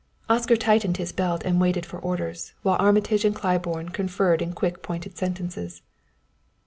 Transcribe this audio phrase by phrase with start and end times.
[0.27, 4.81] Oscar tightened his belt and waited for orders, while Armitage and Claiborne conferred in quick
[4.81, 5.83] pointed sentences.